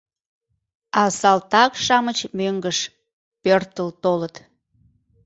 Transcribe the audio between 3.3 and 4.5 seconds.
пӧртыл толыт...